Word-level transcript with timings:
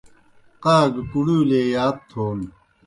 قا 0.63 0.75
گہ 0.93 1.01
کُڑیلیْ 1.11 1.59
اےْ 1.61 1.71
یات 1.73 1.97
تھون 2.09 2.39